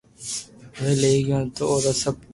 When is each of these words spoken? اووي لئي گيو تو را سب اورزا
اووي 0.77 0.93
لئي 1.01 1.19
گيو 1.27 1.41
تو 1.55 1.65
را 1.83 1.91
سب 2.01 2.15
اورزا 2.15 2.29